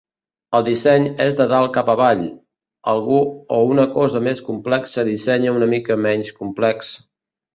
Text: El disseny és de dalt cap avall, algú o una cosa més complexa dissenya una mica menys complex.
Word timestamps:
El 0.59 0.63
disseny 0.67 1.03
és 1.25 1.35
de 1.41 1.45
dalt 1.51 1.71
cap 1.75 1.89
avall, 1.93 2.23
algú 2.95 3.19
o 3.57 3.61
una 3.75 3.87
cosa 3.97 4.21
més 4.29 4.41
complexa 4.47 5.05
dissenya 5.13 5.55
una 5.59 5.71
mica 5.75 5.99
menys 6.07 6.33
complex. 6.43 6.91